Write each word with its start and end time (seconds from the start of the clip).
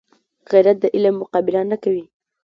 غیرت 0.51 0.77
د 0.81 0.85
علم 0.95 1.15
مقابله 1.21 1.61
نه 1.71 1.77
کوي 1.83 2.05